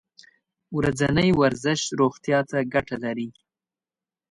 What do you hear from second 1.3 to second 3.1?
ورزش روغتیا ته ګټه